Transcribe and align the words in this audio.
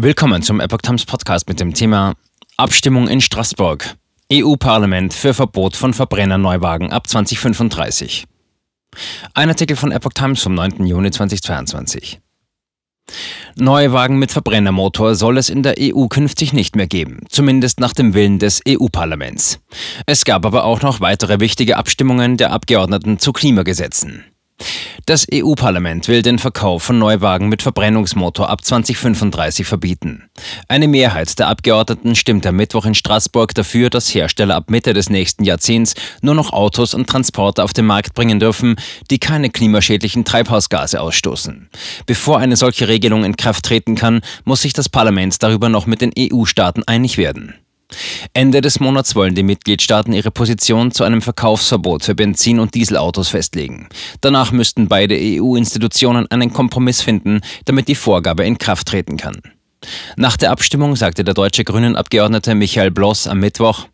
Willkommen 0.00 0.42
zum 0.42 0.60
Epoch 0.60 0.78
Times 0.78 1.04
Podcast 1.06 1.48
mit 1.48 1.58
dem 1.58 1.74
Thema 1.74 2.14
Abstimmung 2.56 3.08
in 3.08 3.20
Straßburg. 3.20 3.96
EU-Parlament 4.32 5.12
für 5.12 5.34
Verbot 5.34 5.76
von 5.76 5.92
Verbrennerneuwagen 5.92 6.92
ab 6.92 7.08
2035. 7.08 8.24
Ein 9.34 9.48
Artikel 9.48 9.76
von 9.76 9.90
Epoch 9.90 10.12
Times 10.12 10.40
vom 10.40 10.54
9. 10.54 10.86
Juni 10.86 11.10
2022. 11.10 12.20
Neuwagen 13.56 14.20
mit 14.20 14.30
Verbrennermotor 14.30 15.16
soll 15.16 15.36
es 15.36 15.48
in 15.48 15.64
der 15.64 15.74
EU 15.80 16.06
künftig 16.06 16.52
nicht 16.52 16.76
mehr 16.76 16.86
geben, 16.86 17.24
zumindest 17.28 17.80
nach 17.80 17.92
dem 17.92 18.14
Willen 18.14 18.38
des 18.38 18.62
EU-Parlaments. 18.68 19.58
Es 20.06 20.24
gab 20.24 20.46
aber 20.46 20.62
auch 20.62 20.80
noch 20.80 21.00
weitere 21.00 21.40
wichtige 21.40 21.76
Abstimmungen 21.76 22.36
der 22.36 22.52
Abgeordneten 22.52 23.18
zu 23.18 23.32
Klimagesetzen. 23.32 24.26
Das 25.08 25.26
EU-Parlament 25.32 26.06
will 26.06 26.20
den 26.20 26.38
Verkauf 26.38 26.82
von 26.82 26.98
Neuwagen 26.98 27.48
mit 27.48 27.62
Verbrennungsmotor 27.62 28.50
ab 28.50 28.62
2035 28.62 29.66
verbieten. 29.66 30.28
Eine 30.68 30.86
Mehrheit 30.86 31.38
der 31.38 31.48
Abgeordneten 31.48 32.14
stimmt 32.14 32.46
am 32.46 32.56
Mittwoch 32.56 32.84
in 32.84 32.94
Straßburg 32.94 33.54
dafür, 33.54 33.88
dass 33.88 34.14
Hersteller 34.14 34.54
ab 34.54 34.68
Mitte 34.68 34.92
des 34.92 35.08
nächsten 35.08 35.44
Jahrzehnts 35.44 35.94
nur 36.20 36.34
noch 36.34 36.52
Autos 36.52 36.92
und 36.92 37.08
Transporter 37.08 37.64
auf 37.64 37.72
den 37.72 37.86
Markt 37.86 38.12
bringen 38.12 38.38
dürfen, 38.38 38.76
die 39.10 39.18
keine 39.18 39.48
klimaschädlichen 39.48 40.26
Treibhausgase 40.26 41.00
ausstoßen. 41.00 41.70
Bevor 42.04 42.40
eine 42.40 42.56
solche 42.56 42.88
Regelung 42.88 43.24
in 43.24 43.38
Kraft 43.38 43.64
treten 43.64 43.94
kann, 43.94 44.20
muss 44.44 44.60
sich 44.60 44.74
das 44.74 44.90
Parlament 44.90 45.42
darüber 45.42 45.70
noch 45.70 45.86
mit 45.86 46.02
den 46.02 46.12
EU-Staaten 46.18 46.82
einig 46.86 47.16
werden. 47.16 47.54
Ende 48.34 48.60
des 48.60 48.80
Monats 48.80 49.14
wollen 49.14 49.34
die 49.34 49.42
Mitgliedstaaten 49.42 50.12
ihre 50.12 50.30
Position 50.30 50.90
zu 50.90 51.04
einem 51.04 51.22
Verkaufsverbot 51.22 52.04
für 52.04 52.14
Benzin- 52.14 52.60
und 52.60 52.74
Dieselautos 52.74 53.28
festlegen. 53.28 53.88
Danach 54.20 54.52
müssten 54.52 54.88
beide 54.88 55.16
EU-Institutionen 55.18 56.30
einen 56.30 56.52
Kompromiss 56.52 57.02
finden, 57.02 57.40
damit 57.64 57.88
die 57.88 57.94
Vorgabe 57.94 58.44
in 58.44 58.58
Kraft 58.58 58.88
treten 58.88 59.16
kann. 59.16 59.40
Nach 60.16 60.36
der 60.36 60.50
Abstimmung 60.50 60.96
sagte 60.96 61.24
der 61.24 61.34
deutsche 61.34 61.64
Grünen-Abgeordnete 61.64 62.54
Michael 62.54 62.90
Bloss 62.90 63.26
am 63.26 63.40
Mittwoch, 63.40 63.86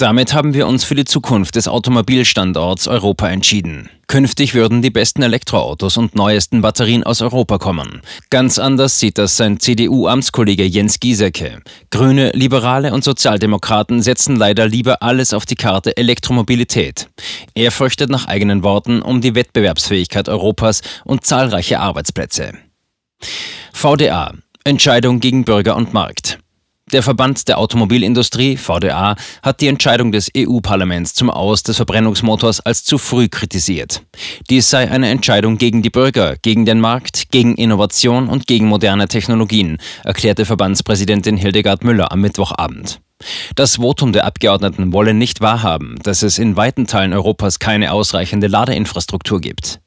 damit 0.00 0.32
haben 0.32 0.54
wir 0.54 0.66
uns 0.66 0.84
für 0.84 0.94
die 0.94 1.04
Zukunft 1.04 1.56
des 1.56 1.68
Automobilstandorts 1.68 2.88
Europa 2.88 3.28
entschieden. 3.28 3.90
Künftig 4.06 4.54
würden 4.54 4.82
die 4.82 4.90
besten 4.90 5.22
Elektroautos 5.22 5.96
und 5.96 6.14
neuesten 6.14 6.62
Batterien 6.62 7.04
aus 7.04 7.22
Europa 7.22 7.58
kommen. 7.58 8.00
Ganz 8.30 8.58
anders 8.58 8.98
sieht 8.98 9.18
das 9.18 9.36
sein 9.36 9.60
CDU-Amtskollege 9.60 10.64
Jens 10.64 11.00
Giesecke. 11.00 11.60
Grüne, 11.90 12.30
Liberale 12.30 12.92
und 12.92 13.04
Sozialdemokraten 13.04 14.02
setzen 14.02 14.36
leider 14.36 14.66
lieber 14.66 15.02
alles 15.02 15.34
auf 15.34 15.46
die 15.46 15.56
Karte 15.56 15.96
Elektromobilität. 15.96 17.08
Er 17.54 17.70
fürchtet 17.70 18.10
nach 18.10 18.26
eigenen 18.26 18.62
Worten 18.62 19.02
um 19.02 19.20
die 19.20 19.34
Wettbewerbsfähigkeit 19.34 20.28
Europas 20.28 20.80
und 21.04 21.24
zahlreiche 21.24 21.78
Arbeitsplätze. 21.78 22.54
VDA 23.72 24.32
Entscheidung 24.64 25.20
gegen 25.20 25.44
Bürger 25.44 25.74
und 25.76 25.94
Markt. 25.94 26.38
Der 26.92 27.04
Verband 27.04 27.46
der 27.46 27.58
Automobilindustrie, 27.58 28.56
VDA, 28.56 29.14
hat 29.42 29.60
die 29.60 29.68
Entscheidung 29.68 30.10
des 30.10 30.30
EU-Parlaments 30.36 31.14
zum 31.14 31.30
Aus 31.30 31.62
des 31.62 31.76
Verbrennungsmotors 31.76 32.60
als 32.60 32.82
zu 32.82 32.98
früh 32.98 33.28
kritisiert. 33.28 34.02
Dies 34.48 34.70
sei 34.70 34.90
eine 34.90 35.08
Entscheidung 35.08 35.56
gegen 35.56 35.82
die 35.82 35.90
Bürger, 35.90 36.36
gegen 36.42 36.64
den 36.64 36.80
Markt, 36.80 37.30
gegen 37.30 37.54
Innovation 37.54 38.28
und 38.28 38.48
gegen 38.48 38.66
moderne 38.66 39.06
Technologien, 39.06 39.78
erklärte 40.04 40.44
Verbandspräsidentin 40.44 41.36
Hildegard 41.36 41.84
Müller 41.84 42.10
am 42.10 42.22
Mittwochabend. 42.22 43.00
Das 43.54 43.76
Votum 43.76 44.12
der 44.12 44.24
Abgeordneten 44.24 44.92
wolle 44.92 45.14
nicht 45.14 45.40
wahrhaben, 45.40 45.96
dass 46.02 46.22
es 46.22 46.38
in 46.38 46.56
weiten 46.56 46.86
Teilen 46.86 47.12
Europas 47.12 47.58
keine 47.58 47.92
ausreichende 47.92 48.46
Ladeinfrastruktur 48.46 49.40
gibt. 49.40 49.80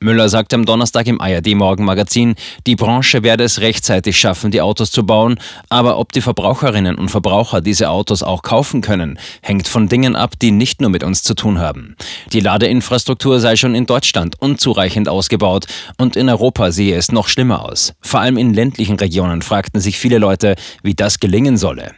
Müller 0.00 0.28
sagte 0.28 0.56
am 0.56 0.64
Donnerstag 0.64 1.06
im 1.06 1.20
ARD-Morgenmagazin, 1.20 2.34
die 2.66 2.76
Branche 2.76 3.22
werde 3.22 3.44
es 3.44 3.60
rechtzeitig 3.60 4.18
schaffen, 4.18 4.50
die 4.50 4.60
Autos 4.60 4.90
zu 4.90 5.04
bauen, 5.04 5.38
aber 5.68 5.98
ob 5.98 6.12
die 6.12 6.20
Verbraucherinnen 6.20 6.96
und 6.96 7.10
Verbraucher 7.10 7.60
diese 7.60 7.90
Autos 7.90 8.22
auch 8.22 8.42
kaufen 8.42 8.80
können, 8.80 9.18
hängt 9.42 9.68
von 9.68 9.88
Dingen 9.88 10.16
ab, 10.16 10.38
die 10.40 10.50
nicht 10.50 10.80
nur 10.80 10.90
mit 10.90 11.02
uns 11.02 11.22
zu 11.22 11.34
tun 11.34 11.58
haben. 11.58 11.96
Die 12.32 12.40
Ladeinfrastruktur 12.40 13.40
sei 13.40 13.56
schon 13.56 13.74
in 13.74 13.86
Deutschland 13.86 14.40
unzureichend 14.40 15.08
ausgebaut 15.08 15.66
und 15.98 16.16
in 16.16 16.28
Europa 16.28 16.70
sehe 16.70 16.96
es 16.96 17.12
noch 17.12 17.28
schlimmer 17.28 17.64
aus. 17.64 17.94
Vor 18.00 18.20
allem 18.20 18.36
in 18.36 18.54
ländlichen 18.54 18.98
Regionen 18.98 19.42
fragten 19.42 19.80
sich 19.80 19.98
viele 19.98 20.18
Leute, 20.18 20.56
wie 20.82 20.94
das 20.94 21.20
gelingen 21.20 21.56
solle. 21.56 21.94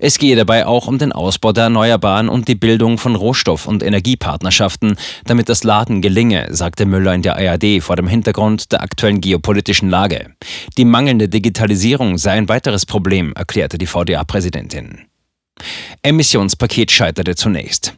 Es 0.00 0.18
gehe 0.18 0.36
dabei 0.36 0.66
auch 0.66 0.86
um 0.86 0.98
den 0.98 1.12
Ausbau 1.12 1.52
der 1.52 1.64
Erneuerbaren 1.64 2.28
und 2.28 2.48
die 2.48 2.54
Bildung 2.54 2.98
von 2.98 3.14
Rohstoff- 3.14 3.66
und 3.66 3.82
Energiepartnerschaften, 3.82 4.96
damit 5.24 5.48
das 5.48 5.64
Laden 5.64 6.02
gelinge, 6.02 6.46
sagte 6.50 6.86
Müller 6.86 7.14
in 7.14 7.22
der 7.22 7.36
ARD 7.36 7.82
vor 7.82 7.96
dem 7.96 8.06
Hintergrund 8.06 8.72
der 8.72 8.82
aktuellen 8.82 9.20
geopolitischen 9.20 9.90
Lage. 9.90 10.34
Die 10.76 10.84
mangelnde 10.84 11.28
Digitalisierung 11.28 12.18
sei 12.18 12.32
ein 12.32 12.48
weiteres 12.48 12.86
Problem, 12.86 13.32
erklärte 13.34 13.78
die 13.78 13.86
VDA-Präsidentin. 13.86 15.06
Emissionspaket 16.02 16.90
scheiterte 16.90 17.34
zunächst. 17.34 17.94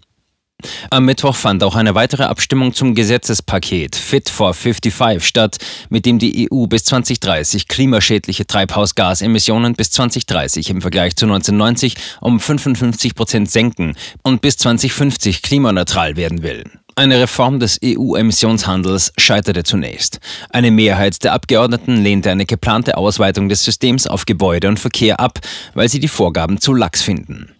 Am 0.91 1.05
Mittwoch 1.05 1.37
fand 1.37 1.63
auch 1.63 1.75
eine 1.75 1.95
weitere 1.95 2.25
Abstimmung 2.25 2.73
zum 2.73 2.95
Gesetzespaket 2.95 3.97
Fit 3.97 4.29
for 4.29 4.55
55 4.55 5.27
statt, 5.27 5.59
mit 5.91 6.07
dem 6.07 6.19
die 6.19 6.49
EU 6.51 6.67
bis 6.67 6.85
2030 6.85 7.69
klimaschädliche 7.69 8.47
Treibhausgasemissionen 8.47 9.75
bis 9.75 9.91
2030 9.91 10.71
im 10.71 10.81
Vergleich 10.81 11.17
zu 11.17 11.27
1990 11.27 11.97
um 12.21 12.41
55 12.41 13.15
Prozent 13.15 13.51
senken 13.51 13.95
und 14.23 14.41
bis 14.41 14.57
2050 14.57 15.43
klimaneutral 15.43 16.17
werden 16.17 16.43
will. 16.43 16.65
Eine 16.95 17.21
Reform 17.21 17.61
des 17.61 17.79
EU-Emissionshandels 17.85 19.13
scheiterte 19.19 19.65
zunächst. 19.65 20.19
Eine 20.49 20.71
Mehrheit 20.71 21.23
der 21.25 21.35
Abgeordneten 21.35 22.03
lehnte 22.03 22.31
eine 22.31 22.47
geplante 22.47 22.97
Ausweitung 22.97 23.51
des 23.51 23.63
Systems 23.63 24.07
auf 24.07 24.25
Gebäude 24.25 24.69
und 24.69 24.81
Verkehr 24.81 25.21
ab, 25.21 25.41
weil 25.75 25.91
sie 25.91 26.01
die 26.01 26.09
Vorgaben 26.09 26.59
zu 26.59 26.73
lax 26.73 27.03
finden. 27.03 27.56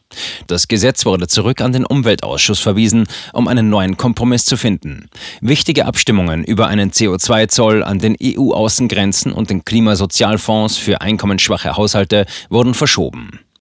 Das 0.47 0.69
Gesetz 0.69 1.05
wurde 1.07 1.29
zurück 1.29 1.61
an 1.61 1.73
den 1.73 1.85
Umweltausschuss 1.85 2.61
verwiesen, 2.61 3.07
um 3.33 3.49
einen 3.49 3.69
neuen 3.71 3.97
Kompromiss 3.97 4.45
zu 4.45 4.57
finden. 4.57 5.09
Wichtige 5.41 5.87
Abstimmungen 5.87 6.45
über 6.45 6.69
einen 6.69 6.91
CO2-Zoll 6.91 7.83
an 7.83 7.99
den 7.99 8.17
EU-Außengrenzen 8.23 9.33
und 9.33 9.51
den 9.51 9.65
Klimasozialfonds 9.65 10.77
für 10.77 11.01
einkommensschwache 11.01 11.77
Haushalte 11.77 12.27
wurden 12.49 12.75
verschoben. 12.75 13.41